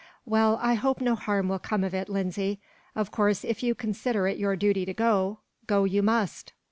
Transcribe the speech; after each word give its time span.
"Well, 0.25 0.57
I 0.63 0.73
hope 0.73 0.99
no 0.99 1.13
harm 1.13 1.47
will 1.47 1.59
come 1.59 1.83
of 1.83 1.93
it, 1.93 2.09
Lindsay. 2.09 2.59
Of 2.95 3.11
course, 3.11 3.43
if 3.45 3.61
you 3.61 3.75
consider 3.75 4.27
it 4.27 4.39
your 4.39 4.55
duty 4.55 4.83
to 4.83 4.95
go, 4.95 5.41
go 5.67 5.83
you 5.83 6.01
must." 6.01 6.53